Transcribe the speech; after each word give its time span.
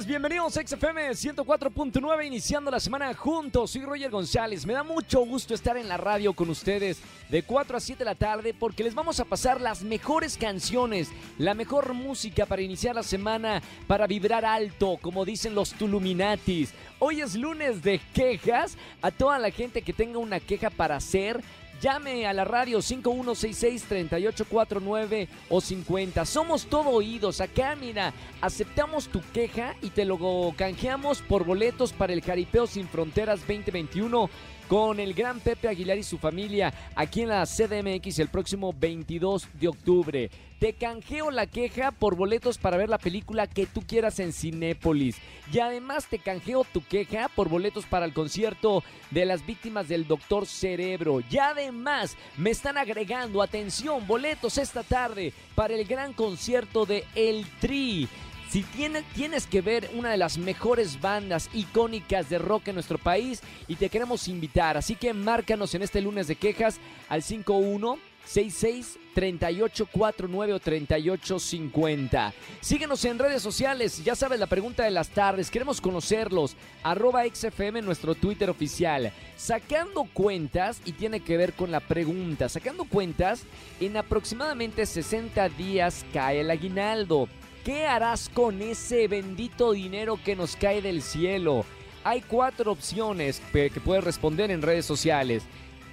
Bienvenidos 0.00 0.56
a 0.56 0.66
XFM 0.66 1.10
104.9, 1.10 2.26
iniciando 2.26 2.70
la 2.70 2.80
semana 2.80 3.12
juntos. 3.12 3.72
Soy 3.72 3.82
Roger 3.82 4.10
González. 4.10 4.64
Me 4.64 4.72
da 4.72 4.82
mucho 4.82 5.20
gusto 5.20 5.52
estar 5.52 5.76
en 5.76 5.86
la 5.86 5.98
radio 5.98 6.32
con 6.32 6.48
ustedes 6.48 6.98
de 7.28 7.42
4 7.42 7.76
a 7.76 7.80
7 7.80 7.98
de 7.98 8.04
la 8.06 8.14
tarde 8.14 8.54
porque 8.58 8.84
les 8.84 8.94
vamos 8.94 9.20
a 9.20 9.26
pasar 9.26 9.60
las 9.60 9.82
mejores 9.82 10.38
canciones, 10.38 11.10
la 11.36 11.52
mejor 11.52 11.92
música 11.92 12.46
para 12.46 12.62
iniciar 12.62 12.94
la 12.94 13.02
semana, 13.02 13.62
para 13.86 14.06
vibrar 14.06 14.46
alto, 14.46 14.98
como 15.00 15.26
dicen 15.26 15.54
los 15.54 15.74
Tuluminatis. 15.74 16.72
Hoy 16.98 17.20
es 17.20 17.34
lunes 17.34 17.82
de 17.82 18.00
quejas. 18.14 18.78
A 19.02 19.10
toda 19.10 19.38
la 19.38 19.50
gente 19.50 19.82
que 19.82 19.92
tenga 19.92 20.18
una 20.18 20.40
queja 20.40 20.70
para 20.70 20.96
hacer, 20.96 21.44
Llame 21.82 22.26
a 22.28 22.32
la 22.32 22.44
radio 22.44 22.78
5166-3849 22.78 25.26
o 25.48 25.60
50. 25.60 26.24
Somos 26.24 26.66
todo 26.66 26.90
oídos. 26.90 27.40
Acá, 27.40 27.74
mira, 27.74 28.12
aceptamos 28.40 29.08
tu 29.08 29.20
queja 29.32 29.74
y 29.82 29.90
te 29.90 30.04
lo 30.04 30.16
canjeamos 30.56 31.22
por 31.22 31.44
boletos 31.44 31.92
para 31.92 32.12
el 32.12 32.22
Caripeo 32.22 32.68
Sin 32.68 32.86
Fronteras 32.86 33.40
2021 33.40 34.30
con 34.72 35.00
el 35.00 35.12
gran 35.12 35.38
Pepe 35.38 35.68
Aguilar 35.68 35.98
y 35.98 36.02
su 36.02 36.16
familia 36.16 36.72
aquí 36.94 37.20
en 37.20 37.28
la 37.28 37.44
CDMX 37.44 38.20
el 38.20 38.28
próximo 38.28 38.72
22 38.72 39.46
de 39.60 39.68
octubre. 39.68 40.30
Te 40.60 40.72
canjeo 40.72 41.30
la 41.30 41.46
queja 41.46 41.90
por 41.90 42.16
boletos 42.16 42.56
para 42.56 42.78
ver 42.78 42.88
la 42.88 42.96
película 42.96 43.46
que 43.46 43.66
tú 43.66 43.82
quieras 43.82 44.18
en 44.18 44.32
Cinépolis. 44.32 45.18
Y 45.52 45.58
además 45.58 46.06
te 46.06 46.18
canjeo 46.18 46.64
tu 46.64 46.82
queja 46.82 47.28
por 47.28 47.50
boletos 47.50 47.84
para 47.84 48.06
el 48.06 48.14
concierto 48.14 48.82
de 49.10 49.26
las 49.26 49.44
víctimas 49.44 49.88
del 49.88 50.06
Doctor 50.06 50.46
Cerebro. 50.46 51.20
Y 51.30 51.36
además 51.36 52.16
me 52.38 52.48
están 52.48 52.78
agregando, 52.78 53.42
atención, 53.42 54.06
boletos 54.06 54.56
esta 54.56 54.82
tarde 54.82 55.34
para 55.54 55.74
el 55.74 55.84
gran 55.84 56.14
concierto 56.14 56.86
de 56.86 57.04
El 57.14 57.44
Tri. 57.60 58.08
Si 58.52 58.64
tienes, 58.64 59.04
tienes 59.14 59.46
que 59.46 59.62
ver 59.62 59.88
una 59.94 60.10
de 60.10 60.18
las 60.18 60.36
mejores 60.36 61.00
bandas 61.00 61.48
icónicas 61.54 62.28
de 62.28 62.36
rock 62.36 62.68
en 62.68 62.74
nuestro 62.74 62.98
país 62.98 63.40
y 63.66 63.76
te 63.76 63.88
queremos 63.88 64.28
invitar. 64.28 64.76
Así 64.76 64.94
que 64.94 65.14
márcanos 65.14 65.74
en 65.74 65.80
este 65.80 66.02
lunes 66.02 66.26
de 66.26 66.36
quejas 66.36 66.78
al 67.08 67.22
51 67.22 67.96
66 68.26 68.98
3849 69.14 70.52
o 70.52 70.60
3850. 70.60 72.34
Síguenos 72.60 73.02
en 73.06 73.18
redes 73.18 73.40
sociales, 73.40 74.04
ya 74.04 74.14
sabes 74.14 74.38
la 74.38 74.46
pregunta 74.46 74.84
de 74.84 74.90
las 74.90 75.08
tardes, 75.08 75.50
queremos 75.50 75.80
conocerlos. 75.80 76.54
Arroba 76.82 77.24
XFM 77.24 77.80
nuestro 77.80 78.14
Twitter 78.14 78.50
oficial. 78.50 79.14
Sacando 79.34 80.04
cuentas, 80.12 80.82
y 80.84 80.92
tiene 80.92 81.20
que 81.20 81.38
ver 81.38 81.54
con 81.54 81.70
la 81.70 81.80
pregunta, 81.80 82.50
sacando 82.50 82.84
cuentas, 82.84 83.44
en 83.80 83.96
aproximadamente 83.96 84.84
60 84.84 85.48
días 85.48 86.04
cae 86.12 86.40
el 86.40 86.50
aguinaldo. 86.50 87.30
¿Qué 87.64 87.86
harás 87.86 88.28
con 88.28 88.60
ese 88.60 89.06
bendito 89.06 89.70
dinero 89.70 90.18
que 90.24 90.34
nos 90.34 90.56
cae 90.56 90.82
del 90.82 91.00
cielo? 91.00 91.64
Hay 92.02 92.20
cuatro 92.20 92.72
opciones 92.72 93.40
que 93.52 93.70
puedes 93.84 94.02
responder 94.02 94.50
en 94.50 94.62
redes 94.62 94.84
sociales. 94.84 95.44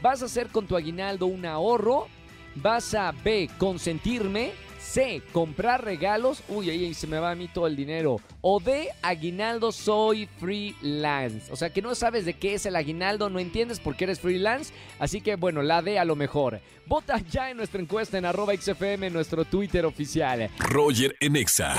¿Vas 0.01 0.23
a 0.23 0.25
hacer 0.25 0.47
con 0.47 0.65
tu 0.65 0.75
aguinaldo 0.75 1.27
un 1.27 1.45
ahorro? 1.45 2.07
¿Vas 2.55 2.95
a 2.95 3.11
B, 3.11 3.51
consentirme? 3.59 4.53
C, 4.79 5.21
comprar 5.31 5.85
regalos. 5.85 6.41
Uy, 6.47 6.71
ahí 6.71 6.95
se 6.95 7.05
me 7.05 7.19
va 7.19 7.29
a 7.29 7.35
mí 7.35 7.47
todo 7.47 7.67
el 7.67 7.75
dinero. 7.75 8.19
O 8.41 8.59
D, 8.59 8.89
aguinaldo, 9.03 9.71
soy 9.71 10.25
freelance. 10.39 11.51
O 11.51 11.55
sea 11.55 11.71
que 11.71 11.83
no 11.83 11.93
sabes 11.93 12.25
de 12.25 12.33
qué 12.33 12.55
es 12.55 12.65
el 12.65 12.75
aguinaldo, 12.75 13.29
no 13.29 13.37
entiendes 13.37 13.79
por 13.79 13.95
qué 13.95 14.05
eres 14.05 14.19
freelance. 14.19 14.73
Así 14.97 15.21
que 15.21 15.35
bueno, 15.35 15.61
la 15.61 15.83
D 15.83 15.99
a 15.99 16.05
lo 16.05 16.15
mejor. 16.15 16.61
Vota 16.89 17.19
ya 17.19 17.51
en 17.51 17.57
nuestra 17.57 17.79
encuesta 17.79 18.17
en 18.17 18.25
arroba 18.25 18.51
XFM, 18.55 19.11
nuestro 19.11 19.45
Twitter 19.45 19.85
oficial. 19.85 20.49
Roger 20.57 21.15
en 21.19 21.35
Exa. 21.35 21.75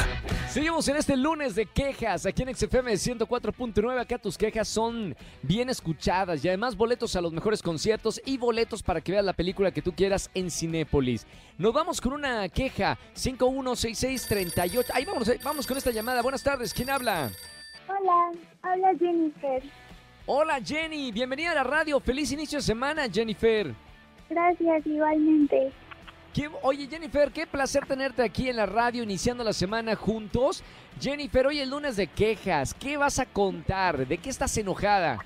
Seguimos 0.48 0.86
en 0.86 0.98
este 0.98 1.16
lunes 1.16 1.56
de 1.56 1.66
quejas 1.66 2.26
aquí 2.26 2.44
en 2.44 2.54
XFM 2.54 2.92
104.9. 2.92 3.98
Acá 3.98 4.18
tus 4.18 4.38
quejas 4.38 4.68
son 4.68 5.16
bien 5.42 5.68
escuchadas 5.68 6.44
y 6.44 6.48
además 6.48 6.76
boletos 6.76 7.16
a 7.16 7.20
los 7.20 7.32
mejores 7.32 7.60
conciertos 7.60 8.22
y 8.24 8.38
boletos 8.38 8.84
para 8.84 9.00
que 9.00 9.10
veas 9.10 9.24
la 9.24 9.32
película 9.32 9.72
que 9.72 9.82
tú 9.82 9.92
quieras 9.92 10.30
en 10.32 10.48
Cinépolis. 10.48 11.26
Nos 11.58 11.72
vamos 11.72 12.00
con 12.00 12.12
una 12.12 12.48
queja 12.48 12.96
516638. 13.14 14.92
Ahí 14.94 15.04
vamos, 15.04 15.28
vamos 15.42 15.66
con 15.66 15.76
esta 15.76 15.90
llamada. 15.90 16.22
Buenas 16.22 16.44
tardes, 16.44 16.72
¿quién 16.72 16.88
habla? 16.88 17.32
Hola, 17.88 18.30
habla 18.62 18.90
Jennifer. 18.96 19.60
Hola 20.26 20.60
Jenny, 20.64 21.10
bienvenida 21.10 21.50
a 21.50 21.56
la 21.56 21.64
radio. 21.64 21.98
Feliz 21.98 22.30
inicio 22.30 22.58
de 22.60 22.62
semana, 22.62 23.08
Jennifer. 23.12 23.74
Gracias, 24.30 24.86
igualmente. 24.86 25.72
Oye 26.62 26.86
Jennifer, 26.86 27.32
qué 27.32 27.46
placer 27.46 27.84
tenerte 27.86 28.22
aquí 28.22 28.48
en 28.48 28.56
la 28.56 28.64
radio 28.64 29.02
iniciando 29.02 29.42
la 29.42 29.52
semana 29.52 29.96
juntos. 29.96 30.62
Jennifer, 31.00 31.46
hoy 31.48 31.58
es 31.58 31.68
lunes 31.68 31.96
de 31.96 32.06
quejas. 32.06 32.72
¿Qué 32.72 32.96
vas 32.96 33.18
a 33.18 33.26
contar? 33.26 34.06
¿De 34.06 34.16
qué 34.16 34.30
estás 34.30 34.56
enojada? 34.56 35.18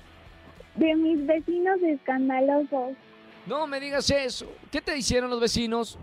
De 0.75 0.95
mis 0.95 1.25
vecinos 1.25 1.79
escandalosos. 1.83 2.95
No 3.45 3.67
me 3.67 3.79
digas 3.79 4.09
eso. 4.09 4.51
¿Qué 4.71 4.81
te 4.81 4.97
hicieron 4.97 5.29
los 5.29 5.39
vecinos? 5.39 5.99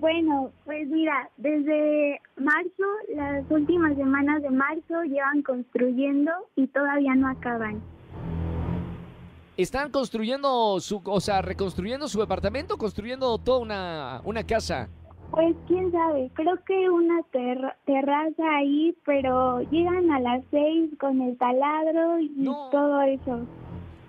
Bueno, 0.00 0.50
pues 0.64 0.88
mira, 0.88 1.30
desde 1.36 2.20
marzo, 2.36 2.84
las 3.14 3.48
últimas 3.50 3.96
semanas 3.96 4.42
de 4.42 4.50
marzo 4.50 5.02
llevan 5.04 5.42
construyendo 5.42 6.32
y 6.56 6.66
todavía 6.66 7.14
no 7.14 7.28
acaban. 7.28 7.80
¿Están 9.56 9.92
construyendo 9.92 10.80
su, 10.80 11.00
o 11.04 11.20
sea, 11.20 11.40
reconstruyendo 11.40 12.08
su 12.08 12.18
departamento 12.18 12.74
o 12.74 12.78
construyendo 12.78 13.38
toda 13.38 13.60
una, 13.60 14.20
una 14.24 14.44
casa? 14.44 14.88
Pues 15.30 15.54
quién 15.68 15.92
sabe, 15.92 16.28
creo 16.34 16.56
que 16.64 16.90
una 16.90 17.20
terraza 17.84 18.42
ahí, 18.58 18.96
pero 19.04 19.60
llegan 19.70 20.10
a 20.10 20.18
las 20.18 20.42
seis 20.50 20.90
con 20.98 21.20
el 21.22 21.36
taladro 21.38 22.18
y 22.20 22.30
todo 22.72 23.02
eso. 23.02 23.46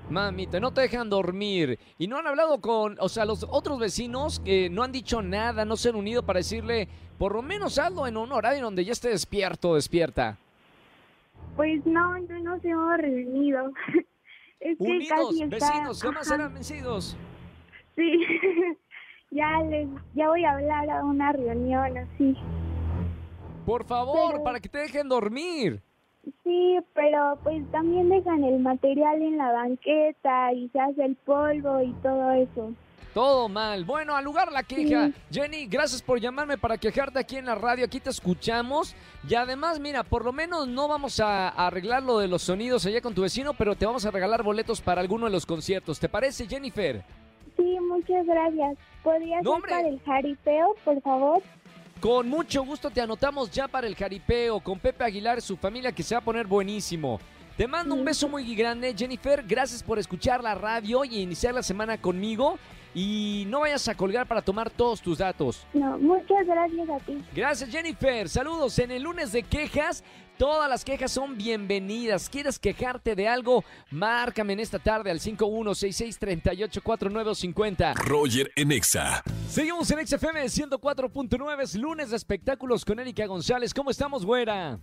Mamita, 0.09 0.59
no 0.59 0.71
te 0.71 0.81
dejan 0.81 1.09
dormir. 1.09 1.79
Y 1.97 2.07
no 2.07 2.17
han 2.17 2.27
hablado 2.27 2.59
con, 2.59 2.95
o 2.99 3.09
sea, 3.09 3.25
los 3.25 3.45
otros 3.49 3.79
vecinos 3.79 4.39
que 4.39 4.69
no 4.69 4.83
han 4.83 4.91
dicho 4.91 5.21
nada, 5.21 5.63
no 5.65 5.77
se 5.77 5.89
han 5.89 5.95
unido 5.95 6.23
para 6.23 6.39
decirle, 6.39 6.87
por 7.19 7.33
lo 7.33 7.43
menos 7.43 7.77
algo 7.77 8.07
en 8.07 8.17
un 8.17 8.31
horario 8.31 8.63
donde 8.63 8.85
ya 8.85 8.93
esté 8.93 9.09
despierto, 9.09 9.75
despierta. 9.75 10.37
Pues 11.55 11.85
no, 11.85 12.17
no 12.19 12.39
nos 12.39 12.65
hemos 12.65 12.97
reunido. 12.97 13.71
Unidos, 14.77 15.35
vecinos, 15.47 16.01
jamás 16.01 16.27
serán 16.27 16.53
vencidos. 16.53 17.17
Sí, 17.95 18.25
ya 19.31 19.61
les, 19.61 19.87
ya 20.13 20.29
voy 20.29 20.43
a 20.43 20.53
hablar 20.53 20.89
a 20.89 21.05
una 21.05 21.31
reunión 21.31 21.97
así. 21.97 22.35
Por 23.65 23.85
favor, 23.85 24.43
para 24.43 24.59
que 24.59 24.69
te 24.69 24.79
dejen 24.79 25.09
dormir. 25.09 25.81
Sí, 26.43 26.77
pero 26.93 27.37
pues 27.43 27.63
también 27.71 28.09
dejan 28.09 28.43
el 28.43 28.59
material 28.59 29.21
en 29.21 29.37
la 29.37 29.51
banqueta 29.51 30.53
y 30.53 30.69
se 30.69 30.79
hace 30.79 31.05
el 31.05 31.15
polvo 31.15 31.81
y 31.81 31.93
todo 32.01 32.31
eso. 32.31 32.73
Todo 33.15 33.47
mal. 33.47 33.85
Bueno, 33.85 34.13
al 34.13 34.25
lugar 34.25 34.51
la 34.51 34.61
queja. 34.61 35.09
Jenny, 35.31 35.67
gracias 35.67 36.01
por 36.01 36.19
llamarme 36.19 36.57
para 36.57 36.77
quejarte 36.77 37.17
aquí 37.17 37.37
en 37.37 37.45
la 37.45 37.55
radio. 37.55 37.85
Aquí 37.85 38.01
te 38.01 38.09
escuchamos. 38.09 38.93
Y 39.25 39.35
además, 39.35 39.79
mira, 39.79 40.03
por 40.03 40.25
lo 40.25 40.33
menos 40.33 40.67
no 40.67 40.89
vamos 40.89 41.21
a, 41.21 41.47
arreglar 41.47 42.03
lo 42.03 42.19
de 42.19 42.27
los 42.27 42.41
sonidos 42.41 42.85
allá 42.85 42.99
con 42.99 43.15
tu 43.15 43.21
vecino, 43.21 43.53
pero 43.53 43.73
te 43.73 43.85
vamos 43.85 44.05
a 44.05 44.11
regalar 44.11 44.43
boletos 44.43 44.81
para 44.81 44.99
alguno 44.99 45.27
de 45.27 45.31
los 45.31 45.45
conciertos. 45.45 45.97
¿Te 45.97 46.09
parece, 46.09 46.45
Jennifer? 46.45 47.05
Sí, 47.55 47.77
muchas 47.79 48.25
gracias. 48.25 48.77
¿Podrías 49.01 49.41
no, 49.43 49.61
para 49.61 49.87
el 49.87 49.97
jaripeo, 50.01 50.75
por 50.83 51.01
favor? 51.01 51.41
Con 52.01 52.27
mucho 52.27 52.65
gusto 52.65 52.89
te 52.89 52.99
anotamos 52.99 53.49
ya 53.49 53.69
para 53.69 53.87
el 53.87 53.95
jaripeo 53.95 54.59
con 54.59 54.77
Pepe 54.77 55.05
Aguilar 55.05 55.37
y 55.37 55.41
su 55.41 55.55
familia 55.55 55.93
que 55.93 56.03
se 56.03 56.15
va 56.15 56.19
a 56.19 56.23
poner 56.25 56.47
buenísimo. 56.47 57.21
Te 57.57 57.67
mando 57.67 57.95
un 57.95 58.03
beso 58.03 58.27
muy 58.27 58.53
grande, 58.53 58.93
Jennifer. 58.97 59.41
Gracias 59.47 59.81
por 59.81 59.97
escuchar 59.97 60.43
la 60.43 60.55
radio 60.55 61.05
y 61.05 61.19
iniciar 61.19 61.53
la 61.53 61.63
semana 61.63 61.97
conmigo. 61.97 62.59
Y 62.93 63.45
no 63.47 63.61
vayas 63.61 63.87
a 63.87 63.95
colgar 63.95 64.27
para 64.27 64.41
tomar 64.41 64.69
todos 64.69 65.01
tus 65.01 65.19
datos. 65.19 65.65
No, 65.73 65.97
muchas 65.97 66.45
gracias 66.45 66.89
a 66.89 66.97
ti. 66.99 67.23
Gracias, 67.33 67.69
Jennifer. 67.69 68.27
Saludos 68.27 68.77
en 68.79 68.91
el 68.91 69.03
lunes 69.03 69.31
de 69.31 69.43
quejas. 69.43 70.03
Todas 70.37 70.69
las 70.69 70.83
quejas 70.83 71.13
son 71.13 71.37
bienvenidas. 71.37 72.29
¿Quieres 72.29 72.59
quejarte 72.59 73.15
de 73.15 73.29
algo? 73.29 73.63
Márcame 73.89 74.51
en 74.51 74.59
esta 74.59 74.79
tarde 74.79 75.11
al 75.11 75.21
5166384950. 75.21 77.93
Roger 77.95 78.51
Enexa. 78.57 79.23
Seguimos 79.49 79.89
en 79.91 80.05
XFM 80.05 80.43
104.9. 80.43 81.61
Es 81.61 81.75
lunes 81.75 82.09
de 82.09 82.17
espectáculos 82.17 82.83
con 82.83 82.99
Erika 82.99 83.25
González. 83.27 83.73
¿Cómo 83.73 83.91
estamos, 83.91 84.25
güera? 84.25 84.77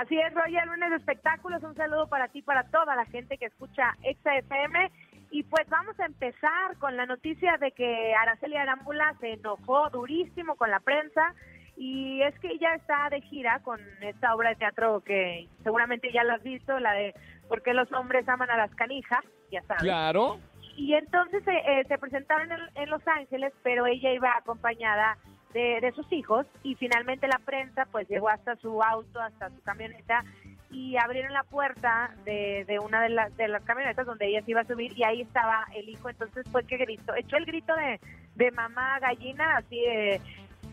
Así 0.00 0.18
es, 0.18 0.34
Roger, 0.34 0.66
lunes 0.66 0.90
de 0.90 0.96
espectáculos. 0.96 1.62
Un 1.62 1.76
saludo 1.76 2.08
para 2.08 2.28
ti, 2.28 2.42
para 2.42 2.64
toda 2.64 2.96
la 2.96 3.04
gente 3.06 3.38
que 3.38 3.46
escucha 3.46 3.94
XFM. 4.02 4.90
Y 5.30 5.44
pues 5.44 5.68
vamos 5.68 5.98
a 6.00 6.06
empezar 6.06 6.76
con 6.78 6.96
la 6.96 7.06
noticia 7.06 7.56
de 7.58 7.70
que 7.72 8.12
Araceli 8.14 8.56
Arámbula 8.56 9.14
se 9.20 9.34
enojó 9.34 9.90
durísimo 9.90 10.56
con 10.56 10.70
la 10.70 10.80
prensa 10.80 11.34
Y 11.76 12.22
es 12.22 12.38
que 12.38 12.48
ella 12.48 12.74
está 12.74 13.08
de 13.10 13.20
gira 13.22 13.60
con 13.60 13.80
esta 14.00 14.34
obra 14.34 14.50
de 14.50 14.56
teatro 14.56 15.00
que 15.00 15.48
seguramente 15.62 16.12
ya 16.12 16.22
la 16.24 16.34
has 16.34 16.42
visto, 16.42 16.78
la 16.78 16.92
de 16.92 17.14
¿Por 17.48 17.62
qué 17.62 17.72
los 17.74 17.90
hombres 17.92 18.28
aman 18.28 18.50
a 18.50 18.56
las 18.56 18.74
canijas? 18.74 19.24
Ya 19.50 19.62
sabes. 19.62 19.82
Claro. 19.82 20.38
Y 20.76 20.94
entonces 20.94 21.42
eh, 21.46 21.84
se 21.86 21.98
presentaron 21.98 22.48
en, 22.74 22.90
Los 22.90 23.06
Ángeles, 23.06 23.52
pero 23.62 23.86
ella 23.86 24.12
iba 24.12 24.36
acompañada 24.36 25.16
de, 25.54 25.92
sus 25.94 26.12
hijos 26.12 26.46
y 26.64 26.74
finalmente 26.74 27.28
la 27.28 27.38
prensa 27.38 27.86
pues 27.90 28.08
llegó 28.08 28.28
hasta 28.28 28.56
su 28.56 28.82
auto, 28.82 29.20
hasta 29.20 29.50
su 29.50 29.62
camioneta 29.62 30.24
y 30.70 30.96
abrieron 30.96 31.32
la 31.32 31.44
puerta 31.44 32.12
de, 32.24 32.64
de 32.66 32.80
una 32.80 33.00
de, 33.00 33.10
las 33.10 33.34
de 33.36 33.46
las 33.46 33.62
camionetas 33.62 34.04
donde 34.04 34.26
ella 34.26 34.42
se 34.42 34.50
iba 34.50 34.62
a 34.62 34.66
subir 34.66 34.92
y 34.98 35.04
ahí 35.04 35.20
estaba 35.22 35.64
el 35.74 35.88
hijo, 35.88 36.10
entonces 36.10 36.44
fue 36.50 36.64
que 36.64 36.76
gritó, 36.76 37.14
echó 37.14 37.36
el 37.36 37.46
grito 37.46 37.72
de, 37.76 38.00
de 38.34 38.50
mamá 38.50 38.98
gallina, 38.98 39.58
así 39.58 39.80
de 39.80 40.20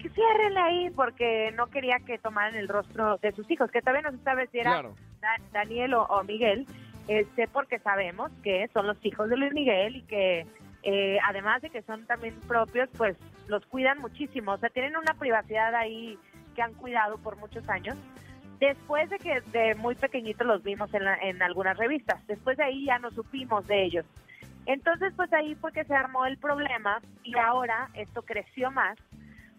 que 0.02 0.10
ciérrenle 0.10 0.60
ahí 0.60 0.90
porque 0.90 1.54
no 1.56 1.68
quería 1.68 2.00
que 2.00 2.18
tomaran 2.18 2.56
el 2.56 2.68
rostro 2.68 3.18
de 3.18 3.32
sus 3.34 3.50
hijos, 3.52 3.70
que 3.70 3.82
todavía 3.82 4.10
no 4.10 4.18
se 4.18 4.24
sabe 4.24 4.48
si 4.48 4.60
era 4.60 4.84
Daniel 5.54 5.94
o, 5.94 6.24
Miguel, 6.24 6.66
este 7.08 7.48
porque 7.48 7.78
sabemos 7.80 8.32
que 8.44 8.68
son 8.74 8.88
los 8.88 8.98
hijos 9.06 9.30
de 9.30 9.38
Luis 9.38 9.54
Miguel 9.54 9.98
y 9.98 10.02
que 10.04 10.48
eh, 10.84 11.20
además 11.24 11.62
de 11.62 11.70
que 11.70 11.84
son 11.84 12.06
también 12.08 12.34
propios, 12.48 12.90
pues 12.98 13.16
los 13.52 13.66
cuidan 13.68 14.00
muchísimo, 14.00 14.54
o 14.54 14.58
sea, 14.58 14.70
tienen 14.70 14.96
una 14.96 15.14
privacidad 15.14 15.76
ahí 15.76 16.18
que 16.56 16.62
han 16.62 16.74
cuidado 16.74 17.18
por 17.20 17.38
muchos 17.38 17.68
años. 17.70 17.96
Después 18.60 19.10
de 19.10 19.18
que 19.18 19.42
de 19.52 19.76
muy 19.76 19.96
pequeñitos 19.96 20.48
los 20.48 20.64
vimos 20.64 20.94
en, 20.94 21.04
en 21.22 21.42
algunas 21.42 21.78
revistas, 21.78 22.26
después 22.28 22.58
de 22.58 22.64
ahí 22.64 22.86
ya 22.86 23.00
no 23.00 23.12
supimos 23.12 23.68
de 23.68 23.84
ellos. 23.84 24.06
Entonces, 24.66 25.14
pues 25.16 25.32
ahí 25.34 25.56
fue 25.56 25.72
que 25.72 25.84
se 25.84 25.96
armó 25.96 26.26
el 26.26 26.38
problema 26.38 27.02
y 27.24 27.38
ahora 27.38 27.90
esto 27.94 28.22
creció 28.22 28.72
más 28.72 28.98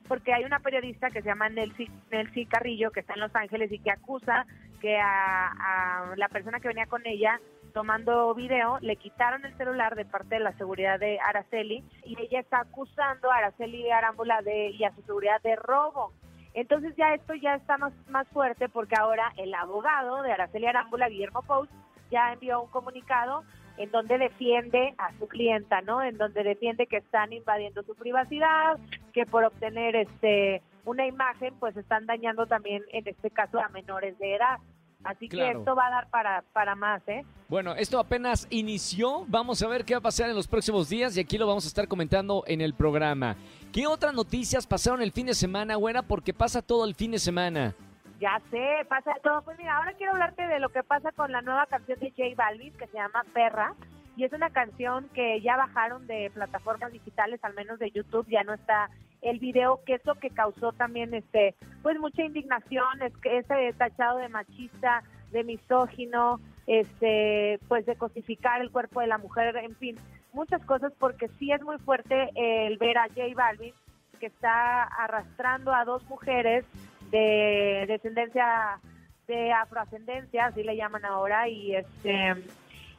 porque 0.09 0.33
hay 0.33 0.45
una 0.45 0.59
periodista 0.59 1.11
que 1.11 1.23
se 1.23 1.29
llama 1.29 1.49
Nelcy, 1.49 1.91
Nelcy 2.11 2.47
Carrillo 2.47 2.91
que 2.91 3.01
está 3.01 3.15
en 3.15 3.21
Los 3.21 3.35
Ángeles 3.35 3.71
y 3.73 3.79
que 3.79 3.91
acusa 3.91 4.47
que 4.81 4.99
a, 4.99 6.13
la 6.17 6.29
persona 6.29 6.61
que 6.61 6.69
venía 6.69 6.87
con 6.87 7.07
ella 7.07 7.41
tomando 7.73 8.35
video, 8.35 8.79
le 8.81 8.97
quitaron 8.97 9.45
el 9.45 9.57
celular 9.57 9.95
de 9.95 10.05
parte 10.05 10.37
de 10.37 10.41
la 10.41 10.53
seguridad 10.53 11.01
de 11.01 11.19
Araceli 11.21 11.85
y 12.05 12.21
ella 12.21 12.41
está 12.41 12.61
acusando 12.61 13.31
a 13.31 13.37
Araceli 13.37 13.91
Arámbula 13.91 14.43
de, 14.43 14.71
y 14.71 14.85
a 14.85 14.95
su 14.95 15.03
seguridad 15.03 15.41
de 15.43 15.57
robo. 15.57 16.13
Entonces 16.55 16.95
ya 16.97 17.15
esto 17.15 17.35
ya 17.35 17.55
está 17.55 17.79
más, 17.79 17.93
más 18.09 18.29
fuerte 18.29 18.69
porque 18.69 18.95
ahora 18.99 19.33
el 19.37 19.55
abogado 19.55 20.23
de 20.23 20.33
Araceli 20.33 20.67
Arámbula, 20.67 21.09
Guillermo 21.09 21.43
Post, 21.43 21.73
ya 22.11 22.33
envió 22.33 22.63
un 22.63 22.71
comunicado 22.71 23.43
en 23.79 23.91
donde 23.91 24.19
defiende 24.19 24.95
a 24.99 25.13
su 25.19 25.27
clienta, 25.27 25.81
¿no? 25.81 26.03
En 26.03 26.19
donde 26.19 26.43
defiende 26.43 26.87
que 26.87 26.99
están 26.99 27.33
invadiendo 27.33 27.83
su 27.83 27.95
privacidad, 27.95 28.79
que 29.15 29.25
por 29.25 29.45
obtener 29.45 29.97
este 29.97 30.63
una 30.85 31.07
imagen, 31.07 31.55
pues 31.59 31.77
están 31.77 32.07
dañando 32.07 32.47
también, 32.47 32.83
en 32.93 33.07
este 33.07 33.31
caso, 33.31 33.61
a 33.61 33.69
menores 33.69 34.19
de 34.19 34.35
edad. 34.35 34.59
Así 35.05 35.29
que 35.29 35.51
esto 35.51 35.75
va 35.75 35.87
a 35.87 35.91
dar 35.91 36.11
para, 36.11 36.43
para 36.53 36.75
más, 36.75 37.03
¿eh? 37.09 37.25
Bueno, 37.49 37.75
esto 37.75 37.99
apenas 37.99 38.47
inició. 38.51 39.25
Vamos 39.29 39.63
a 39.63 39.69
ver 39.69 39.85
qué 39.85 39.95
va 39.95 39.99
a 39.99 40.03
pasar 40.03 40.31
en 40.31 40.37
los 40.37 40.47
próximos 40.47 40.89
días 40.89 41.17
y 41.17 41.21
aquí 41.21 41.39
lo 41.39 41.47
vamos 41.47 41.65
a 41.65 41.69
estar 41.69 41.89
comentando 41.89 42.45
en 42.47 42.61
el 42.61 42.75
programa. 42.75 43.37
¿Qué 43.73 43.87
otras 43.87 44.15
noticias 44.15 44.67
pasaron 44.67 45.03
el 45.03 45.13
fin 45.13 45.27
de 45.27 45.35
semana, 45.35 45.77
güera? 45.77 46.03
Porque 46.03 46.33
pasa 46.33 46.63
todo 46.63 46.85
el 46.85 46.95
fin 46.95 47.11
de 47.11 47.19
semana. 47.19 47.75
Ya 48.21 48.41
sé, 48.51 48.87
pasa 48.89 49.13
todo. 49.23 49.43
Pues 49.43 49.59
mira, 49.59 49.77
ahora 49.77 49.95
quiero 49.95 50.13
hablarte 50.13 50.47
de 50.47 50.61
lo 50.61 50.69
que 50.69 50.83
pasa 50.83 51.11
con 51.13 51.33
la 51.33 51.43
nueva 51.43 51.67
canción 51.67 51.99
de 51.99 52.11
J 52.11 52.23
Balvin 52.37 52.73
que 52.75 52.87
se 52.87 52.97
llama 52.97 53.25
Perra. 53.35 53.75
Y 54.17 54.25
es 54.25 54.33
una 54.33 54.51
canción 54.51 55.09
que 55.15 55.41
ya 55.41 55.57
bajaron 55.57 56.07
de 56.07 56.31
plataformas 56.35 56.93
digitales, 56.93 57.41
al 57.43 57.55
menos 57.55 57.79
de 57.79 57.91
YouTube, 57.91 58.29
ya 58.29 58.45
no 58.45 58.53
está 58.53 58.91
el 59.23 59.39
video, 59.39 59.81
que 59.87 59.95
es 59.95 60.05
lo 60.05 60.15
que 60.17 60.31
causó 60.31 60.73
también 60.73 61.15
este, 61.15 61.55
pues 61.83 61.99
mucha 61.99 62.23
indignación, 62.23 63.03
es 63.03 63.17
que 63.19 63.39
ese 63.39 63.73
tachado 63.79 64.19
de 64.19 64.29
machista, 64.29 65.03
de 65.31 65.45
misógino, 65.45 66.41
este, 66.67 67.59
pues 67.69 67.87
de 67.87 67.97
cosificar 67.97 68.61
el 68.61 68.71
cuerpo 68.71 69.01
de 69.01 69.07
la 69.07 69.19
mujer, 69.19 69.57
en 69.57 69.77
fin, 69.77 69.97
muchas 70.33 70.65
cosas, 70.65 70.93
porque 70.99 71.29
sí 71.39 71.53
es 71.53 71.63
muy 71.63 71.79
fuerte 71.79 72.31
el 72.35 72.77
ver 72.79 72.99
a 72.99 73.09
J 73.09 73.23
Balvin 73.35 73.75
que 74.21 74.27
está 74.27 74.85
arrastrando 74.85 75.75
a 75.75 75.85
dos 75.85 76.05
mujeres 76.09 76.65
de 77.11 77.85
descendencia 77.89 78.79
de 79.27 79.53
afroascendencia, 79.53 80.47
así 80.47 80.63
le 80.63 80.77
llaman 80.77 81.05
ahora, 81.05 81.49
y 81.49 81.77
este 81.77 82.35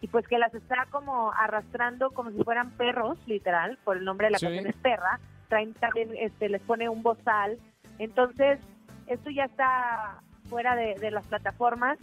y 0.04 0.08
pues 0.08 0.28
que 0.28 0.38
las 0.38 0.54
está 0.54 0.86
como 0.92 1.32
arrastrando 1.32 2.12
como 2.12 2.30
si 2.32 2.44
fueran 2.44 2.72
perros, 2.72 3.18
literal, 3.26 3.80
por 3.86 3.96
el 3.96 4.04
nombre 4.04 4.28
de 4.28 4.32
la 4.32 4.40
canción 4.40 4.68
es 4.68 4.76
perra, 4.76 5.18
traen 5.48 5.74
también, 5.76 6.10
este, 6.20 6.50
les 6.50 6.62
pone 6.62 6.90
un 6.90 7.02
bozal, 7.02 7.58
entonces 8.00 8.60
esto 9.08 9.30
ya 9.30 9.46
está 9.46 10.22
fuera 10.50 10.76
de, 10.76 10.96
de 10.96 11.10
las 11.10 11.26
plataformas 11.26 11.98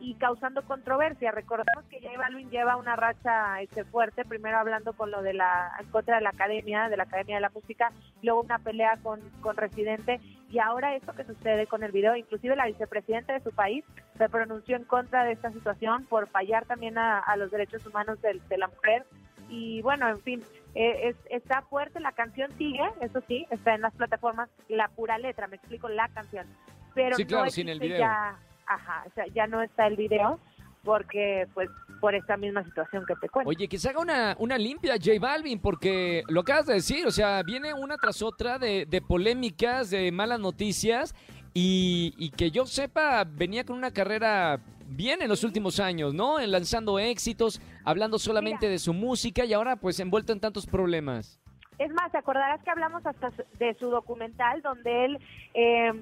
y 0.00 0.16
causando 0.16 0.60
controversia. 0.66 1.30
Recordemos 1.32 1.82
que 1.86 2.02
J 2.02 2.18
Balvin 2.18 2.50
lleva 2.50 2.76
una 2.76 2.94
racha 2.94 3.62
este, 3.62 3.84
fuerte, 3.84 4.26
primero 4.26 4.58
hablando 4.58 4.92
con 4.92 5.10
lo 5.10 5.22
de 5.22 5.32
la 5.32 5.72
en 5.80 5.86
contra 5.86 6.16
de 6.16 6.22
la 6.22 6.30
academia, 6.30 6.90
de 6.90 6.98
la 6.98 7.04
Academia 7.04 7.36
de 7.36 7.40
la 7.40 7.50
Música, 7.54 7.90
luego 8.20 8.42
una 8.42 8.58
pelea 8.58 8.98
con, 9.02 9.20
con 9.40 9.56
Residente 9.56 10.20
y 10.50 10.58
ahora 10.58 10.94
esto 10.94 11.12
que 11.12 11.24
sucede 11.24 11.66
con 11.66 11.82
el 11.82 11.92
video, 11.92 12.16
inclusive 12.16 12.56
la 12.56 12.66
vicepresidenta 12.66 13.32
de 13.32 13.40
su 13.40 13.50
país 13.50 13.84
se 14.16 14.28
pronunció 14.28 14.76
en 14.76 14.84
contra 14.84 15.24
de 15.24 15.32
esta 15.32 15.50
situación 15.50 16.04
por 16.06 16.28
fallar 16.28 16.64
también 16.66 16.98
a, 16.98 17.36
los 17.36 17.50
derechos 17.50 17.84
humanos 17.86 18.18
de, 18.22 18.40
la 18.56 18.68
mujer. 18.68 19.04
Y 19.48 19.82
bueno, 19.82 20.08
en 20.08 20.20
fin, 20.20 20.42
eh, 20.74 21.14
está 21.30 21.62
fuerte, 21.62 22.00
la 22.00 22.12
canción 22.12 22.50
sigue, 22.58 22.82
eso 23.00 23.20
sí, 23.28 23.46
está 23.50 23.74
en 23.74 23.82
las 23.82 23.94
plataformas, 23.94 24.48
la 24.68 24.88
pura 24.88 25.18
letra, 25.18 25.46
me 25.46 25.56
explico, 25.56 25.88
la 25.88 26.08
canción, 26.08 26.46
pero 26.94 27.16
no 27.18 27.50
sin 27.50 27.68
el 27.68 27.80
video. 27.80 27.98
ya 27.98 28.38
Ajá, 28.66 29.04
o 29.06 29.10
sea, 29.10 29.26
ya 29.28 29.46
no 29.46 29.62
está 29.62 29.86
el 29.86 29.96
video 29.96 30.40
porque 30.86 31.46
pues 31.52 31.68
por 32.00 32.14
esta 32.14 32.36
misma 32.36 32.64
situación 32.64 33.04
que 33.04 33.14
te 33.16 33.28
cuento. 33.28 33.50
Oye, 33.50 33.68
que 33.68 33.78
se 33.78 33.88
haga 33.88 34.00
una, 34.00 34.36
una 34.38 34.56
limpia 34.56 34.94
J 34.94 35.18
Balvin, 35.20 35.58
porque 35.60 36.22
lo 36.28 36.40
acabas 36.40 36.66
de 36.66 36.74
decir, 36.74 37.06
o 37.06 37.10
sea, 37.10 37.42
viene 37.42 37.74
una 37.74 37.96
tras 37.96 38.22
otra 38.22 38.58
de, 38.58 38.86
de 38.86 39.02
polémicas, 39.02 39.90
de 39.90 40.12
malas 40.12 40.38
noticias, 40.38 41.14
y, 41.52 42.14
y, 42.16 42.30
que 42.30 42.50
yo 42.50 42.66
sepa, 42.66 43.24
venía 43.24 43.64
con 43.64 43.76
una 43.76 43.90
carrera 43.90 44.60
bien 44.86 45.22
en 45.22 45.28
los 45.28 45.42
últimos 45.42 45.80
años, 45.80 46.14
¿no? 46.14 46.38
Lanzando 46.38 46.98
éxitos, 46.98 47.60
hablando 47.84 48.18
solamente 48.18 48.68
de 48.68 48.78
su 48.78 48.92
música 48.92 49.44
y 49.44 49.54
ahora 49.54 49.76
pues 49.76 49.98
envuelto 49.98 50.32
en 50.32 50.40
tantos 50.40 50.66
problemas. 50.66 51.40
Es 51.78 51.90
más, 51.92 52.12
te 52.12 52.18
acordarás 52.18 52.62
que 52.62 52.70
hablamos 52.70 53.04
hasta 53.04 53.30
de 53.58 53.74
su 53.74 53.90
documental 53.90 54.62
donde 54.62 55.04
él... 55.06 55.18
Eh, 55.54 55.92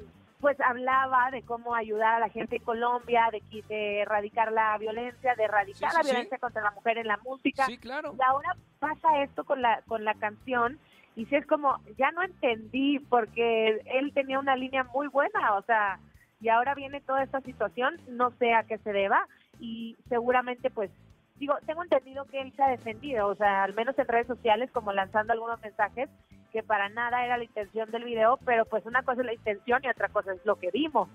pues 0.45 0.61
hablaba 0.61 1.31
de 1.31 1.41
cómo 1.41 1.75
ayudar 1.75 2.17
a 2.17 2.19
la 2.19 2.29
gente 2.29 2.57
en 2.57 2.65
Colombia, 2.65 3.31
de, 3.33 3.41
de 3.67 4.01
erradicar 4.01 4.53
la 4.53 4.77
violencia, 4.77 5.35
de 5.37 5.45
erradicar 5.45 5.95
la 5.95 6.03
violencia 6.03 6.37
contra 6.37 6.61
la 6.61 6.71
mujer 6.73 6.99
en 6.99 7.07
la 7.07 7.17
música. 7.17 7.65
Sí, 7.65 7.79
claro. 7.79 8.15
Y 8.15 8.23
ahora 8.23 8.55
pasa 8.79 9.23
esto 9.23 9.45
con 9.45 9.63
la, 9.63 9.81
con 9.89 10.05
la 10.05 10.13
canción 10.13 10.79
y 11.17 11.25
si 11.25 11.37
es 11.37 11.47
como, 11.47 11.79
ya 11.97 12.11
no 12.11 12.23
entendí 12.23 12.99
porque 12.99 13.81
él 13.87 14.13
tenía 14.13 14.39
una 14.39 14.55
línea 14.55 14.85
muy 14.85 15.09
buena, 15.09 15.55
o 15.55 15.63
sea, 15.63 15.99
y 16.43 16.51
ahora 16.51 16.75
viene 16.75 17.01
toda 17.01 17.23
esta 17.23 17.41
situación, 17.41 17.97
no 18.07 18.31
sé 18.33 18.53
a 18.53 18.65
qué 18.65 18.77
se 18.77 18.93
deba 18.93 19.27
y 19.61 19.97
seguramente 20.11 20.69
pues 20.69 20.91
digo, 21.37 21.55
tengo 21.65 21.83
entendido 21.85 22.27
que 22.27 22.43
él 22.43 22.53
se 22.55 22.63
ha 22.63 22.69
defendido, 22.69 23.29
o 23.29 23.35
sea, 23.35 23.65
al 23.65 23.73
menos 23.73 23.99
en 23.99 24.09
redes 24.09 24.27
sociales 24.27 24.71
como 24.73 24.93
lanzando 24.93 25.33
algunos 25.33 25.59
mensajes 25.63 26.11
que 26.55 26.63
para 26.63 26.89
nada 26.89 27.25
era 27.25 27.37
la 27.37 27.43
intención 27.43 27.91
del 27.91 28.05
video, 28.05 28.39
pero 28.47 28.65
pues 28.65 28.87
una 28.87 29.03
cosa 29.03 29.23
es 29.23 29.27
la 29.27 29.35
intención 29.35 29.81
y 29.83 29.89
otra 29.89 30.09
cosa 30.09 30.33
es 30.33 30.41
lo 30.45 30.55
que 30.55 30.71
vimos, 30.71 31.09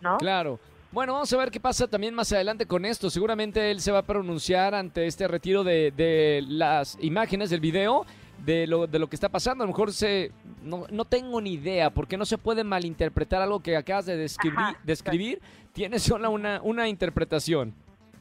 ¿no? 0.00 0.16
Claro. 0.16 0.58
Bueno, 0.90 1.12
vamos 1.12 1.30
a 1.30 1.36
ver 1.36 1.50
qué 1.50 1.60
pasa 1.60 1.86
también 1.86 2.14
más 2.14 2.32
adelante 2.32 2.64
con 2.64 2.86
esto. 2.86 3.10
Seguramente 3.10 3.70
él 3.70 3.82
se 3.82 3.92
va 3.92 3.98
a 3.98 4.02
pronunciar 4.02 4.74
ante 4.74 5.06
este 5.06 5.28
retiro 5.28 5.62
de, 5.62 5.90
de 5.90 6.42
las 6.48 6.96
imágenes 7.02 7.50
del 7.50 7.60
video, 7.60 8.06
de 8.46 8.66
lo, 8.66 8.86
de 8.86 8.98
lo 8.98 9.08
que 9.08 9.16
está 9.16 9.28
pasando. 9.28 9.62
A 9.62 9.66
lo 9.66 9.74
mejor 9.74 9.92
se, 9.92 10.32
no, 10.62 10.86
no 10.90 11.04
tengo 11.04 11.38
ni 11.42 11.52
idea, 11.52 11.90
porque 11.90 12.16
no 12.16 12.24
se 12.24 12.38
puede 12.38 12.64
malinterpretar 12.64 13.42
algo 13.42 13.60
que 13.60 13.76
acabas 13.76 14.06
de 14.06 14.16
describir. 14.16 14.58
describir. 14.84 15.42
Tiene 15.74 15.98
solo 15.98 16.30
una, 16.30 16.62
una 16.62 16.88
interpretación. 16.88 17.74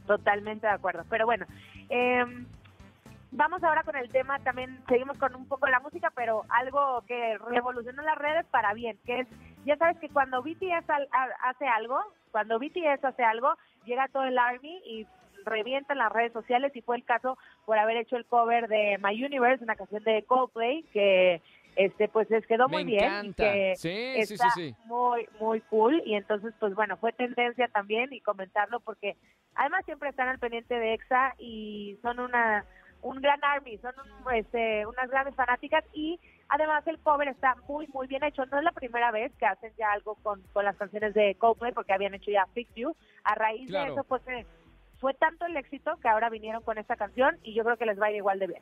Totalmente 0.05 0.67
de 0.67 0.73
acuerdo. 0.73 1.05
Pero 1.09 1.25
bueno, 1.25 1.45
eh, 1.89 2.25
Vamos 3.31 3.61
ahora 3.63 3.83
con 3.83 3.95
el 3.95 4.09
tema, 4.09 4.39
también 4.39 4.81
seguimos 4.87 5.17
con 5.17 5.35
un 5.35 5.47
poco 5.47 5.67
la 5.67 5.79
música, 5.81 6.11
pero 6.15 6.45
algo 6.49 7.03
que 7.07 7.37
revolucionó 7.37 8.01
las 8.01 8.17
redes 8.17 8.45
para 8.47 8.73
bien, 8.73 8.97
que 9.05 9.19
es, 9.19 9.27
ya 9.65 9.75
sabes 9.75 9.97
que 9.97 10.09
cuando 10.09 10.41
BTS 10.41 10.89
hace 11.43 11.67
algo, 11.67 11.99
cuando 12.31 12.57
BTS 12.57 13.03
hace 13.03 13.23
algo, 13.23 13.53
llega 13.85 14.07
todo 14.07 14.23
el 14.23 14.37
ARMY 14.37 14.81
y 14.85 15.07
revienta 15.45 15.93
en 15.93 15.99
las 15.99 16.11
redes 16.11 16.33
sociales 16.33 16.75
y 16.75 16.81
fue 16.81 16.97
el 16.97 17.03
caso 17.03 17.37
por 17.65 17.77
haber 17.77 17.97
hecho 17.97 18.15
el 18.15 18.25
cover 18.25 18.67
de 18.67 18.97
My 19.01 19.23
Universe, 19.23 19.63
una 19.63 19.75
canción 19.75 20.03
de 20.03 20.23
Coldplay 20.23 20.83
que 20.93 21.41
este 21.75 22.07
pues 22.07 22.29
les 22.29 22.45
quedó 22.47 22.67
muy 22.67 22.83
bien 22.83 23.33
que 23.35 23.75
sí, 23.77 24.13
está 24.15 24.49
sí, 24.51 24.69
sí, 24.69 24.75
muy 24.85 25.27
muy 25.39 25.61
cool. 25.61 26.01
Y 26.05 26.15
entonces 26.15 26.53
pues 26.59 26.73
bueno 26.73 26.97
fue 26.97 27.13
tendencia 27.13 27.67
también 27.67 28.11
y 28.13 28.19
comentarlo 28.19 28.79
porque 28.79 29.15
además 29.55 29.85
siempre 29.85 30.09
están 30.09 30.27
al 30.27 30.39
pendiente 30.39 30.73
de 30.75 30.93
EXA 30.95 31.35
y 31.37 31.97
son 32.01 32.19
una 32.19 32.65
un 33.01 33.21
gran 33.21 33.43
army, 33.43 33.77
son 33.77 33.93
este, 34.33 34.85
unas 34.85 35.09
grandes 35.09 35.35
fanáticas 35.35 35.83
y 35.93 36.19
Además, 36.49 36.85
el 36.87 36.99
cover 36.99 37.27
está 37.27 37.55
muy, 37.67 37.87
muy 37.87 38.07
bien 38.07 38.23
hecho. 38.23 38.45
No 38.45 38.57
es 38.57 38.63
la 38.63 38.71
primera 38.71 39.11
vez 39.11 39.33
que 39.37 39.45
hacen 39.45 39.73
ya 39.77 39.91
algo 39.91 40.15
con, 40.15 40.41
con 40.53 40.63
las 40.63 40.77
canciones 40.77 41.13
de 41.13 41.35
Coldplay, 41.35 41.73
porque 41.73 41.93
habían 41.93 42.13
hecho 42.13 42.31
ya 42.31 42.45
Fix 42.53 42.73
You. 42.75 42.95
A 43.23 43.35
raíz 43.35 43.69
de 43.69 43.83
eso 43.87 44.03
que 44.25 44.45
fue 44.99 45.13
tanto 45.13 45.45
el 45.45 45.57
éxito 45.57 45.95
que 46.01 46.07
ahora 46.07 46.29
vinieron 46.29 46.63
con 46.63 46.77
esta 46.77 46.95
canción 46.95 47.37
y 47.43 47.53
yo 47.53 47.63
creo 47.63 47.77
que 47.77 47.85
les 47.85 48.01
va 48.01 48.07
a 48.07 48.11
ir 48.11 48.17
igual 48.17 48.39
de 48.39 48.47
bien. 48.47 48.61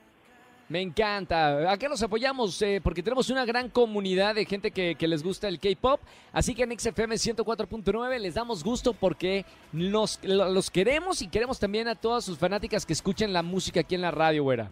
Me 0.68 0.82
encanta. 0.82 1.72
Acá 1.72 1.88
los 1.88 2.02
apoyamos 2.02 2.60
eh, 2.62 2.82
porque 2.84 3.04
tenemos 3.04 3.30
una 3.30 3.46
gran 3.46 3.70
comunidad 3.70 4.34
de 4.34 4.46
gente 4.46 4.72
que, 4.72 4.96
les 5.00 5.24
gusta 5.24 5.48
el 5.48 5.60
K-pop. 5.60 6.02
Así 6.34 6.56
que 6.56 6.64
en 6.64 6.78
XFM 6.78 7.16
104.9 7.16 8.20
les 8.20 8.34
damos 8.34 8.64
gusto 8.64 8.94
porque 8.94 9.46
los 9.72 10.72
queremos 10.72 11.22
y 11.22 11.28
queremos 11.28 11.60
también 11.60 11.88
a 11.88 11.96
todas 11.96 12.26
sus 12.26 12.40
fanáticas 12.40 12.86
que 12.86 12.94
escuchen 12.94 13.32
la 13.32 13.44
música 13.44 13.82
aquí 13.82 13.94
en 13.94 14.02
la 14.02 14.12
radio, 14.12 14.44
güera. 14.44 14.70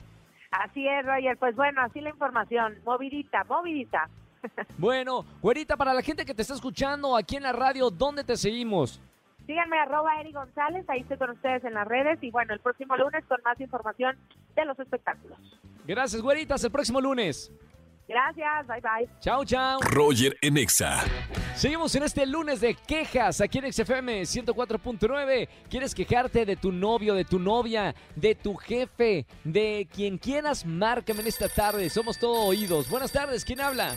Así 0.49 0.87
es, 0.87 1.05
Roger. 1.05 1.37
Pues 1.37 1.55
bueno, 1.55 1.81
así 1.81 2.01
la 2.01 2.09
información. 2.09 2.75
Movidita, 2.85 3.43
movidita. 3.43 4.09
Bueno, 4.77 5.25
güerita, 5.41 5.77
para 5.77 5.93
la 5.93 6.01
gente 6.01 6.25
que 6.25 6.33
te 6.33 6.41
está 6.41 6.53
escuchando 6.53 7.15
aquí 7.15 7.37
en 7.37 7.43
la 7.43 7.53
radio, 7.53 7.89
¿dónde 7.89 8.25
te 8.25 8.35
seguimos? 8.35 8.99
Síganme 9.45 9.77
arroba 9.77 10.19
Eri 10.19 10.31
González, 10.31 10.85
ahí 10.89 11.01
estoy 11.01 11.17
con 11.17 11.29
ustedes 11.29 11.63
en 11.63 11.73
las 11.73 11.87
redes 11.87 12.21
y 12.21 12.29
bueno, 12.29 12.53
el 12.53 12.59
próximo 12.59 12.95
lunes 12.97 13.23
con 13.25 13.39
más 13.43 13.59
información 13.59 14.17
de 14.55 14.65
los 14.65 14.79
espectáculos. 14.79 15.37
Gracias, 15.85 16.21
güeritas. 16.21 16.63
El 16.63 16.71
próximo 16.71 17.01
lunes. 17.01 17.51
Gracias, 18.07 18.67
bye 18.67 18.81
bye. 18.81 19.09
Chao, 19.19 19.45
chao. 19.45 19.79
Roger 19.81 20.35
Enexa. 20.41 21.03
Seguimos 21.55 21.95
en 21.95 22.03
este 22.03 22.25
lunes 22.25 22.59
de 22.59 22.75
quejas 22.75 23.39
aquí 23.39 23.59
en 23.59 23.71
XFM 23.71 24.21
104.9. 24.23 25.47
¿Quieres 25.69 25.95
quejarte 25.95 26.45
de 26.45 26.55
tu 26.55 26.71
novio, 26.71 27.13
de 27.13 27.23
tu 27.23 27.39
novia, 27.39 27.95
de 28.15 28.35
tu 28.35 28.55
jefe, 28.55 29.25
de 29.43 29.87
quien 29.93 30.17
quieras? 30.17 30.65
Márcame 30.65 31.21
en 31.21 31.27
esta 31.27 31.47
tarde. 31.47 31.89
Somos 31.89 32.19
todo 32.19 32.45
oídos. 32.45 32.89
Buenas 32.89 33.11
tardes, 33.11 33.45
¿quién 33.45 33.61
habla? 33.61 33.95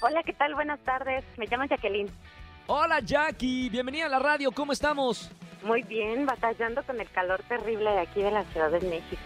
Hola, 0.00 0.22
¿qué 0.22 0.32
tal? 0.32 0.54
Buenas 0.54 0.80
tardes. 0.80 1.24
Me 1.36 1.46
llamo 1.46 1.64
Jacqueline. 1.64 2.10
Hola, 2.66 3.00
Jackie. 3.00 3.68
Bienvenida 3.68 4.06
a 4.06 4.08
la 4.08 4.18
radio. 4.18 4.50
¿Cómo 4.52 4.72
estamos? 4.72 5.30
Muy 5.62 5.82
bien, 5.82 6.24
batallando 6.26 6.82
con 6.84 7.00
el 7.00 7.10
calor 7.10 7.42
terrible 7.48 7.90
de 7.90 8.00
aquí 8.00 8.22
de 8.22 8.30
la 8.30 8.44
Ciudad 8.44 8.70
de 8.70 8.80
México. 8.80 9.22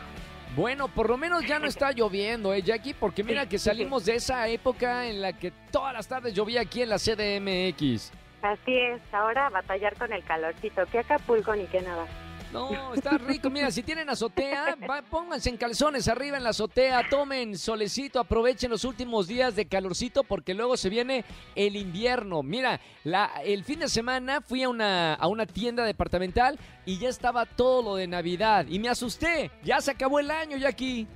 Bueno, 0.57 0.89
por 0.89 1.09
lo 1.09 1.17
menos 1.17 1.47
ya 1.47 1.59
no 1.59 1.67
está 1.67 1.93
lloviendo, 1.93 2.53
¿eh, 2.53 2.63
Jackie? 2.63 2.95
Porque 2.95 3.23
mira 3.23 3.49
que 3.49 3.59
salimos 3.59 4.05
de 4.05 4.17
esa 4.17 4.49
época 4.49 5.07
en 5.07 5.21
la 5.21 5.33
que 5.33 5.53
todas 5.71 5.93
las 5.93 6.09
tardes 6.09 6.35
llovía 6.35 6.63
aquí 6.63 6.83
en 6.83 6.89
la 6.89 6.99
CDMX. 6.99 8.13
Así 8.43 8.77
es, 8.77 9.01
ahora 9.13 9.51
batallar 9.51 9.97
con 9.97 10.13
el 10.13 10.25
calorcito. 10.25 10.87
Que 10.87 11.01
Acapulco 11.01 11.55
ni 11.55 11.67
que 11.67 11.83
nada. 11.83 12.07
No, 12.53 12.95
está 12.95 13.19
rico. 13.19 13.51
Mira, 13.51 13.71
si 13.71 13.83
tienen 13.83 14.09
azotea, 14.09 14.77
pónganse 15.11 15.51
en 15.51 15.57
calzones 15.57 16.09
arriba 16.09 16.37
en 16.37 16.45
la 16.45 16.51
azotea, 16.51 17.09
tomen 17.09 17.57
solecito, 17.59 18.21
aprovechen 18.21 18.71
los 18.71 18.85
últimos 18.85 19.29
días 19.29 19.55
de 19.55 19.67
calorcito 19.67 20.25
porque 20.25 20.55
luego 20.55 20.77
se 20.77 20.89
viene 20.89 21.25
el 21.55 21.77
invierno. 21.77 22.43
Mira, 22.43 22.81
la, 23.05 23.31
el 23.45 23.65
fin 23.65 23.81
de 23.81 23.89
semana 23.89 24.41
fui 24.41 24.63
a 24.63 24.69
una, 24.69 25.15
a 25.15 25.27
una 25.29 25.47
tienda 25.47 25.85
departamental 25.85 26.59
y 26.87 26.99
ya 26.99 27.09
estaba 27.09 27.45
todo 27.45 27.83
lo 27.83 27.97
de 27.97 28.07
Navidad 28.07 28.67
y 28.69 28.79
me 28.79 28.89
asusté. 28.89 29.51
Ya 29.63 29.81
se 29.81 29.91
acabó 29.91 30.19
el 30.19 30.31
año 30.31 30.57
ya 30.57 30.69
aquí. 30.69 31.07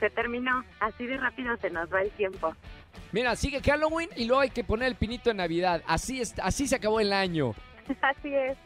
Se 0.00 0.10
terminó. 0.10 0.64
Así 0.80 1.06
de 1.06 1.16
rápido 1.18 1.56
se 1.58 1.70
nos 1.70 1.92
va 1.92 2.02
el 2.02 2.10
tiempo. 2.12 2.54
Mira, 3.12 3.36
sigue 3.36 3.60
Halloween 3.60 4.08
y 4.16 4.24
luego 4.24 4.40
hay 4.40 4.50
que 4.50 4.64
poner 4.64 4.88
el 4.88 4.94
pinito 4.94 5.30
de 5.30 5.34
Navidad. 5.34 5.82
Así, 5.86 6.20
es, 6.20 6.34
así 6.42 6.66
se 6.66 6.76
acabó 6.76 7.00
el 7.00 7.12
año. 7.12 7.54
Así 8.02 8.34
es. 8.34 8.56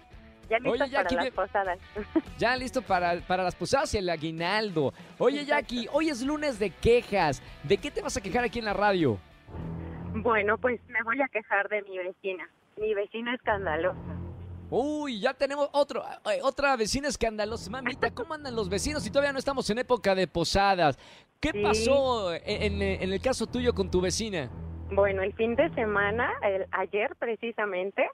Ya 0.49 0.59
listo 0.59 0.87
para 0.91 1.25
las 1.25 1.31
posadas. 1.31 1.79
Ya 2.39 2.57
listo 2.57 2.83
para, 2.83 3.21
para 3.27 3.43
las 3.43 3.55
posadas 3.55 3.95
y 3.95 3.99
el 3.99 4.09
aguinaldo. 4.11 4.93
Oye, 5.19 5.45
Jackie, 5.45 5.89
hoy 5.93 6.09
es 6.09 6.23
lunes 6.23 6.59
de 6.59 6.71
quejas. 6.71 7.43
¿De 7.63 7.77
qué 7.77 7.91
te 7.91 8.03
vas 8.03 8.17
a 8.17 8.21
quejar 8.21 8.45
aquí 8.45 8.59
en 8.59 8.65
la 8.65 8.73
radio? 8.73 9.19
Bueno, 10.15 10.59
pues 10.59 10.81
me 10.89 11.03
voy 11.03 11.21
a 11.23 11.29
quejar 11.29 11.69
de 11.69 11.83
mi 11.83 11.99
vecina. 11.99 12.49
Mi 12.77 12.95
vecina 12.95 13.35
escandalosa. 13.35 13.99
Uy, 14.71 15.21
ya 15.21 15.35
tenemos 15.35 15.69
otro, 15.73 16.03
eh, 16.31 16.41
otra 16.43 16.77
vecina 16.77 17.09
escandalosa. 17.09 17.71
Mamita, 17.71 18.13
¿cómo 18.13 18.35
andan 18.35 18.57
los 18.57 18.69
vecinos 18.69 19.03
si 19.03 19.11
todavía 19.11 19.33
no 19.33 19.39
estamos 19.39 19.69
en 19.71 19.79
época 19.79 20.15
de 20.15 20.27
posadas? 20.27 20.99
¿Qué 21.39 21.53
pasó 21.63 22.33
en, 22.33 22.81
en, 22.81 23.13
el 23.13 23.21
caso 23.21 23.47
tuyo 23.47 23.75
con 23.75 23.91
tu 23.91 24.01
vecina? 24.01 24.51
Bueno, 24.91 25.23
el 25.23 25.33
fin 25.35 25.55
de 25.55 25.69
semana, 25.75 26.33
el, 26.43 26.67
ayer 26.73 27.15
precisamente, 27.17 28.09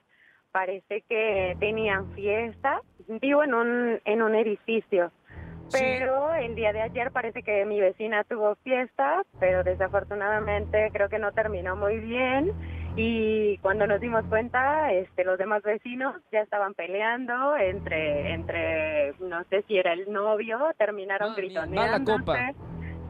parece 0.52 1.02
que 1.09 1.57
tenían 1.59 2.12
fiesta. 2.14 2.80
Vivo 3.21 3.42
en 3.42 3.54
un, 3.54 4.00
en 4.04 4.23
un 4.23 4.35
edificio, 4.35 5.11
pero 5.73 6.35
el 6.35 6.54
día 6.54 6.73
de 6.73 6.83
ayer 6.83 7.11
parece 7.11 7.42
que 7.42 7.64
mi 7.64 7.80
vecina 7.80 8.25
tuvo 8.25 8.54
fiesta, 8.57 9.23
pero 9.38 9.64
desafortunadamente 9.64 10.90
creo 10.92 11.09
que 11.09 11.19
no 11.19 11.33
terminó 11.33 11.76
muy 11.76 11.99
bien 11.99 12.52
y 12.97 13.57
cuando 13.59 13.87
nos 13.87 14.00
dimos 14.00 14.25
cuenta, 14.26 14.92
este, 14.92 15.25
los 15.25 15.38
demás 15.38 15.62
vecinos 15.62 16.16
ya 16.33 16.40
estaban 16.40 16.75
peleando 16.75 17.57
entre, 17.57 18.33
entre, 18.35 19.14
no 19.21 19.45
sé 19.45 19.62
si 19.69 19.76
era 19.78 19.92
el 19.92 20.12
novio, 20.12 20.59
terminaron 20.76 21.35
gritando. 21.35 21.76
Mala 21.76 22.04
copa. 22.04 22.52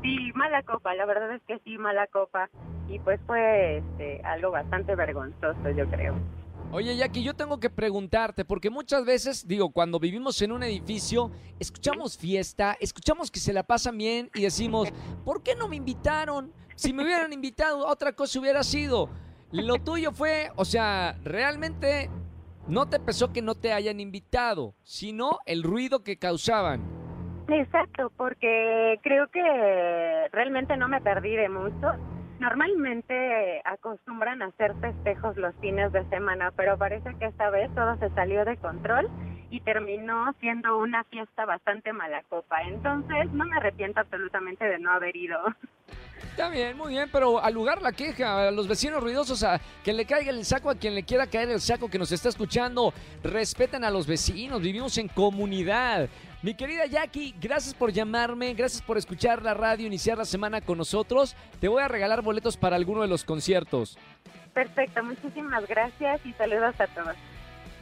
Sí, 0.02 0.32
mala 0.34 0.62
copa, 0.62 0.94
la 0.94 1.06
verdad 1.06 1.32
es 1.34 1.42
que 1.42 1.58
sí, 1.60 1.78
mala 1.78 2.06
copa. 2.08 2.48
Y 2.88 2.98
pues 2.98 3.20
fue 3.26 3.78
este, 3.78 4.20
algo 4.24 4.50
bastante 4.50 4.94
vergonzoso, 4.94 5.70
yo 5.70 5.86
creo. 5.88 6.14
Oye, 6.72 6.96
Jackie, 6.96 7.24
yo 7.24 7.34
tengo 7.34 7.58
que 7.58 7.68
preguntarte, 7.68 8.44
porque 8.44 8.70
muchas 8.70 9.04
veces, 9.04 9.48
digo, 9.48 9.72
cuando 9.72 9.98
vivimos 9.98 10.40
en 10.40 10.52
un 10.52 10.62
edificio, 10.62 11.32
escuchamos 11.58 12.16
fiesta, 12.16 12.76
escuchamos 12.78 13.28
que 13.28 13.40
se 13.40 13.52
la 13.52 13.64
pasan 13.64 13.98
bien 13.98 14.30
y 14.34 14.42
decimos, 14.42 14.88
¿por 15.24 15.42
qué 15.42 15.56
no 15.56 15.66
me 15.66 15.74
invitaron? 15.74 16.52
Si 16.76 16.92
me 16.92 17.02
hubieran 17.02 17.32
invitado, 17.32 17.84
otra 17.84 18.12
cosa 18.12 18.38
hubiera 18.38 18.62
sido. 18.62 19.10
Lo 19.50 19.78
tuyo 19.80 20.12
fue, 20.12 20.52
o 20.54 20.64
sea, 20.64 21.18
realmente 21.24 22.08
no 22.68 22.88
te 22.88 23.00
pesó 23.00 23.32
que 23.32 23.42
no 23.42 23.56
te 23.56 23.72
hayan 23.72 23.98
invitado, 23.98 24.76
sino 24.84 25.40
el 25.46 25.64
ruido 25.64 26.04
que 26.04 26.18
causaban. 26.18 26.82
Exacto, 27.48 28.12
porque 28.16 29.00
creo 29.02 29.26
que 29.26 29.42
realmente 30.30 30.76
no 30.76 30.86
me 30.86 31.00
perdí 31.00 31.34
de 31.34 31.48
mucho 31.48 31.96
Normalmente 32.40 33.60
acostumbran 33.66 34.40
a 34.40 34.46
hacer 34.46 34.74
festejos 34.80 35.36
los 35.36 35.54
fines 35.56 35.92
de 35.92 36.08
semana, 36.08 36.50
pero 36.56 36.78
parece 36.78 37.14
que 37.18 37.26
esta 37.26 37.50
vez 37.50 37.70
todo 37.74 37.98
se 37.98 38.08
salió 38.14 38.46
de 38.46 38.56
control 38.56 39.10
y 39.50 39.60
terminó 39.60 40.32
siendo 40.40 40.78
una 40.78 41.04
fiesta 41.04 41.44
bastante 41.44 41.92
mala 41.92 42.22
copa. 42.30 42.62
Entonces 42.62 43.30
no 43.32 43.44
me 43.44 43.58
arrepiento 43.58 44.00
absolutamente 44.00 44.64
de 44.64 44.78
no 44.78 44.90
haber 44.90 45.14
ido. 45.16 45.38
Está 46.30 46.48
bien, 46.48 46.78
muy 46.78 46.92
bien, 46.92 47.10
pero 47.12 47.42
al 47.42 47.52
lugar 47.52 47.82
la 47.82 47.92
queja, 47.92 48.48
a 48.48 48.50
los 48.50 48.66
vecinos 48.66 49.02
ruidosos, 49.02 49.42
a 49.42 49.60
que 49.84 49.92
le 49.92 50.06
caiga 50.06 50.30
el 50.30 50.46
saco 50.46 50.70
a 50.70 50.76
quien 50.76 50.94
le 50.94 51.02
quiera 51.02 51.26
caer 51.26 51.50
el 51.50 51.60
saco 51.60 51.90
que 51.90 51.98
nos 51.98 52.10
está 52.10 52.30
escuchando, 52.30 52.94
respeten 53.22 53.84
a 53.84 53.90
los 53.90 54.06
vecinos, 54.06 54.62
vivimos 54.62 54.96
en 54.96 55.08
comunidad. 55.08 56.08
Mi 56.42 56.54
querida 56.54 56.86
Jackie, 56.86 57.34
gracias 57.38 57.74
por 57.74 57.92
llamarme, 57.92 58.54
gracias 58.54 58.80
por 58.80 58.96
escuchar 58.96 59.42
la 59.42 59.52
radio, 59.52 59.86
iniciar 59.86 60.16
la 60.16 60.24
semana 60.24 60.62
con 60.62 60.78
nosotros. 60.78 61.36
Te 61.60 61.68
voy 61.68 61.82
a 61.82 61.88
regalar 61.88 62.22
boletos 62.22 62.56
para 62.56 62.76
alguno 62.76 63.02
de 63.02 63.08
los 63.08 63.24
conciertos. 63.24 63.98
Perfecto, 64.54 65.04
muchísimas 65.04 65.66
gracias 65.66 66.24
y 66.24 66.32
saludos 66.32 66.74
a 66.80 66.86
todos. 66.86 67.14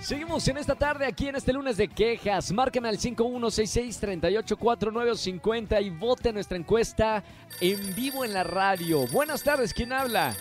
Seguimos 0.00 0.48
en 0.48 0.56
esta 0.56 0.74
tarde 0.74 1.04
aquí 1.04 1.28
en 1.28 1.36
este 1.36 1.52
lunes 1.52 1.76
de 1.76 1.86
quejas. 1.86 2.50
Márquenme 2.52 2.88
al 2.88 2.96
5166-384950 2.96 5.84
y 5.84 5.90
vote 5.90 6.32
nuestra 6.32 6.56
encuesta 6.56 7.22
en 7.60 7.94
vivo 7.94 8.24
en 8.24 8.32
la 8.32 8.42
radio. 8.42 9.06
Buenas 9.12 9.44
tardes, 9.44 9.74
¿quién 9.74 9.92
habla? 9.92 10.34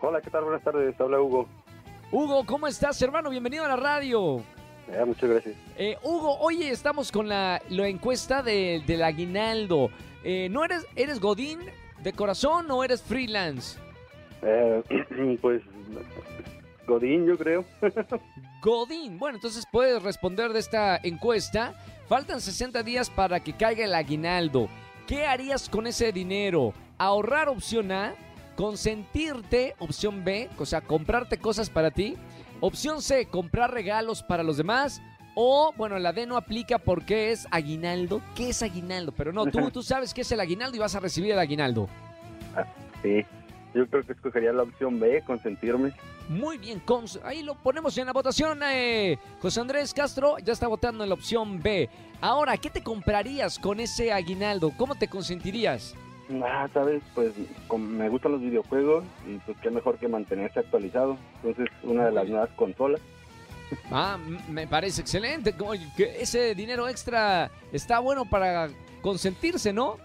Hola, 0.00 0.22
¿qué 0.22 0.30
tal? 0.30 0.44
Buenas 0.44 0.64
tardes, 0.64 0.98
habla 0.98 1.20
Hugo. 1.20 1.46
Hugo, 2.10 2.46
¿cómo 2.46 2.66
estás, 2.66 3.02
hermano? 3.02 3.28
Bienvenido 3.28 3.66
a 3.66 3.68
la 3.68 3.76
radio. 3.76 4.42
muchas 5.06 5.28
gracias. 5.28 5.56
Eh, 5.76 5.98
Hugo, 6.02 6.38
hoy 6.38 6.62
estamos 6.62 7.12
con 7.12 7.28
la, 7.28 7.60
encuesta 7.68 8.42
del 8.42 9.02
aguinaldo. 9.02 9.90
Eh, 10.24 10.48
¿No 10.50 10.64
eres, 10.64 10.86
eres 10.96 11.20
Godín 11.20 11.60
de 12.02 12.14
corazón 12.14 12.70
o 12.70 12.82
eres 12.82 13.02
freelance? 13.02 13.78
Eh, 14.40 14.82
pues 15.42 15.60
Godín, 16.86 17.26
yo 17.26 17.36
creo. 17.36 17.64
Godín. 18.62 19.18
Bueno, 19.18 19.36
entonces 19.36 19.64
puedes 19.70 20.02
responder 20.02 20.52
de 20.52 20.60
esta 20.60 20.98
encuesta. 21.02 21.74
Faltan 22.08 22.40
60 22.40 22.82
días 22.82 23.10
para 23.10 23.40
que 23.40 23.54
caiga 23.54 23.84
el 23.84 23.94
aguinaldo. 23.94 24.68
¿Qué 25.06 25.26
harías 25.26 25.68
con 25.68 25.86
ese 25.86 26.12
dinero? 26.12 26.74
Ahorrar 26.98 27.48
opción 27.48 27.92
A, 27.92 28.14
consentirte 28.56 29.74
opción 29.78 30.24
B, 30.24 30.48
o 30.58 30.66
sea, 30.66 30.80
comprarte 30.80 31.38
cosas 31.38 31.70
para 31.70 31.90
ti, 31.90 32.16
Opción 32.66 33.02
C, 33.02 33.26
comprar 33.26 33.72
regalos 33.72 34.22
para 34.22 34.42
los 34.42 34.56
demás. 34.56 35.02
O, 35.34 35.74
bueno, 35.76 35.98
la 35.98 36.14
D 36.14 36.26
no 36.26 36.38
aplica 36.38 36.78
porque 36.78 37.30
es 37.30 37.46
aguinaldo. 37.50 38.22
¿Qué 38.34 38.48
es 38.48 38.62
aguinaldo? 38.62 39.12
Pero 39.12 39.34
no, 39.34 39.44
tú, 39.44 39.70
tú 39.70 39.82
sabes 39.82 40.14
qué 40.14 40.22
es 40.22 40.32
el 40.32 40.40
aguinaldo 40.40 40.74
y 40.76 40.80
vas 40.80 40.94
a 40.94 41.00
recibir 41.00 41.32
el 41.32 41.38
aguinaldo. 41.38 41.88
Ah, 42.56 42.64
sí, 43.02 43.22
yo 43.74 43.86
creo 43.86 44.02
que 44.04 44.12
escogería 44.12 44.52
la 44.54 44.62
opción 44.62 44.98
B, 44.98 45.22
consentirme. 45.26 45.92
Muy 46.28 46.56
bien, 46.56 46.82
ahí 47.22 47.42
lo 47.42 47.54
ponemos 47.54 47.96
en 47.98 48.06
la 48.06 48.12
votación. 48.12 48.60
Eh, 48.64 49.18
José 49.40 49.60
Andrés 49.60 49.92
Castro 49.92 50.38
ya 50.38 50.52
está 50.52 50.66
votando 50.68 51.04
en 51.04 51.10
la 51.10 51.14
opción 51.14 51.62
B. 51.62 51.88
Ahora, 52.20 52.56
¿qué 52.56 52.70
te 52.70 52.82
comprarías 52.82 53.58
con 53.58 53.78
ese 53.78 54.12
aguinaldo? 54.12 54.72
¿Cómo 54.76 54.94
te 54.94 55.06
consentirías? 55.08 55.94
Ah, 56.42 56.66
sabes, 56.72 57.02
pues 57.14 57.34
me 57.76 58.08
gustan 58.08 58.32
los 58.32 58.40
videojuegos 58.40 59.04
y 59.28 59.36
pues 59.38 59.58
qué 59.62 59.70
mejor 59.70 59.98
que 59.98 60.08
mantenerse 60.08 60.60
actualizado. 60.60 61.18
Entonces, 61.42 61.68
una 61.82 62.06
de 62.06 62.12
las 62.12 62.26
nuevas 62.26 62.50
consolas. 62.56 63.00
Ah, 63.90 64.18
me 64.48 64.66
parece 64.66 65.02
excelente. 65.02 65.54
Ese 66.18 66.54
dinero 66.54 66.88
extra 66.88 67.50
está 67.72 67.98
bueno 67.98 68.24
para 68.24 68.70
consentirse, 69.02 69.74
¿no? 69.74 69.98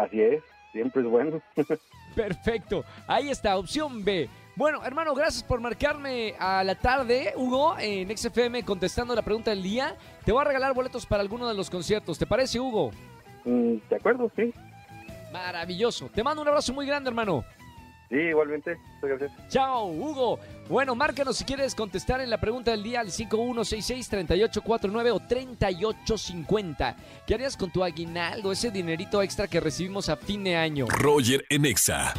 Así 0.00 0.20
es, 0.20 0.42
siempre 0.72 1.02
es 1.02 1.08
bueno. 1.08 1.42
Perfecto, 2.14 2.84
ahí 3.06 3.30
está, 3.30 3.58
opción 3.58 4.04
B. 4.04 4.28
Bueno, 4.56 4.82
hermano, 4.82 5.14
gracias 5.14 5.42
por 5.42 5.60
marcarme 5.60 6.34
a 6.38 6.64
la 6.64 6.74
tarde, 6.74 7.34
Hugo, 7.36 7.76
en 7.78 8.16
XFM 8.16 8.64
contestando 8.64 9.14
la 9.14 9.20
pregunta 9.20 9.50
del 9.50 9.62
día. 9.62 9.94
Te 10.24 10.32
voy 10.32 10.40
a 10.40 10.44
regalar 10.44 10.72
boletos 10.72 11.04
para 11.04 11.20
alguno 11.20 11.46
de 11.46 11.52
los 11.52 11.68
conciertos. 11.68 12.18
¿Te 12.18 12.24
parece, 12.24 12.58
Hugo? 12.58 12.90
Mm, 13.44 13.74
de 13.90 13.96
acuerdo, 13.96 14.32
sí. 14.34 14.54
Maravilloso. 15.30 16.08
Te 16.08 16.24
mando 16.24 16.40
un 16.40 16.48
abrazo 16.48 16.72
muy 16.72 16.86
grande, 16.86 17.10
hermano. 17.10 17.44
Sí, 18.08 18.16
igualmente. 18.16 18.78
Gracias. 19.02 19.32
Chao, 19.48 19.88
Hugo. 19.88 20.38
Bueno, 20.68 20.94
márcanos 20.94 21.36
si 21.36 21.44
quieres 21.44 21.74
contestar 21.74 22.20
en 22.20 22.30
la 22.30 22.38
pregunta 22.38 22.70
del 22.70 22.82
día 22.82 23.00
al 23.00 23.08
5166-3849 23.08 25.12
o 25.12 25.20
3850. 25.20 26.96
¿Qué 27.26 27.34
harías 27.34 27.56
con 27.56 27.70
tu 27.70 27.84
aguinaldo, 27.84 28.52
ese 28.52 28.70
dinerito 28.70 29.22
extra 29.22 29.48
que 29.48 29.60
recibimos 29.60 30.08
a 30.08 30.16
fin 30.16 30.44
de 30.44 30.56
año? 30.56 30.86
Roger 30.88 31.44
Enexa. 31.50 32.14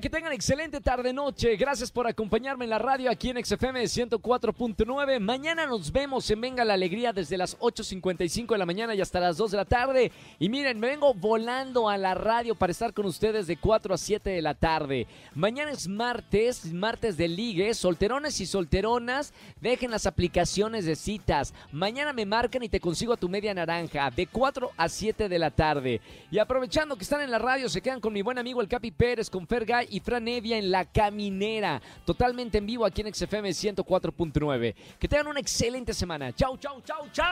Que 0.00 0.10
tengan 0.10 0.32
excelente 0.32 0.82
tarde-noche. 0.82 1.56
Gracias 1.56 1.90
por 1.90 2.06
acompañarme 2.06 2.64
en 2.64 2.70
la 2.70 2.78
radio 2.78 3.10
aquí 3.10 3.30
en 3.30 3.42
XFM 3.42 3.82
104.9. 3.82 5.20
Mañana 5.20 5.64
nos 5.64 5.90
vemos 5.90 6.30
en 6.30 6.38
Venga 6.38 6.66
la 6.66 6.74
Alegría 6.74 7.14
desde 7.14 7.38
las 7.38 7.58
8.55 7.58 8.52
de 8.52 8.58
la 8.58 8.66
mañana 8.66 8.94
y 8.94 9.00
hasta 9.00 9.20
las 9.20 9.38
2 9.38 9.52
de 9.52 9.56
la 9.56 9.64
tarde. 9.64 10.12
Y 10.38 10.50
miren, 10.50 10.78
me 10.78 10.88
vengo 10.88 11.14
volando 11.14 11.88
a 11.88 11.96
la 11.96 12.12
radio 12.12 12.54
para 12.54 12.72
estar 12.72 12.92
con 12.92 13.06
ustedes 13.06 13.46
de 13.46 13.56
4 13.56 13.94
a 13.94 13.96
7 13.96 14.28
de 14.28 14.42
la 14.42 14.52
tarde. 14.52 15.06
Mañana 15.34 15.70
es 15.70 15.88
martes, 15.88 16.70
martes 16.74 17.16
de 17.16 17.28
ligues. 17.28 17.78
Solterones 17.78 18.38
y 18.42 18.46
solteronas, 18.46 19.32
dejen 19.62 19.90
las 19.90 20.04
aplicaciones 20.04 20.84
de 20.84 20.94
citas. 20.94 21.54
Mañana 21.72 22.12
me 22.12 22.26
marcan 22.26 22.62
y 22.62 22.68
te 22.68 22.80
consigo 22.80 23.14
a 23.14 23.16
tu 23.16 23.30
media 23.30 23.54
naranja 23.54 24.10
de 24.10 24.26
4 24.26 24.72
a 24.76 24.88
7 24.90 25.30
de 25.30 25.38
la 25.38 25.50
tarde. 25.50 26.02
Y 26.30 26.38
aprovechando 26.38 26.96
que 26.96 27.04
están 27.04 27.22
en 27.22 27.30
la 27.30 27.38
radio, 27.38 27.70
se 27.70 27.80
quedan 27.80 28.00
con 28.00 28.12
mi 28.12 28.20
buen 28.20 28.36
amigo 28.36 28.60
el 28.60 28.68
Capi 28.68 28.90
Pérez, 28.90 29.30
con 29.30 29.46
Fergay 29.46 29.85
y 29.90 30.00
Fran 30.00 30.28
Evia 30.28 30.58
en 30.58 30.70
La 30.70 30.84
Caminera. 30.84 31.80
Totalmente 32.04 32.58
en 32.58 32.66
vivo 32.66 32.84
aquí 32.84 33.02
en 33.02 33.14
XFM 33.14 33.50
104.9. 33.50 34.74
Que 34.98 35.08
tengan 35.08 35.28
una 35.28 35.40
excelente 35.40 35.94
semana. 35.94 36.32
Chau, 36.32 36.56
chau, 36.58 36.80
chau, 36.82 37.08
chau. 37.12 37.26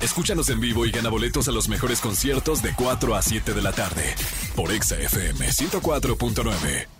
Escúchanos 0.00 0.48
en 0.50 0.60
vivo 0.60 0.86
y 0.86 0.90
gana 0.90 1.08
boletos 1.08 1.48
a 1.48 1.52
los 1.52 1.68
mejores 1.68 2.00
conciertos 2.00 2.62
de 2.62 2.74
4 2.74 3.14
a 3.14 3.22
7 3.22 3.54
de 3.54 3.62
la 3.62 3.72
tarde 3.72 4.14
por 4.54 4.70
XFM 4.70 5.48
104.9. 5.48 6.95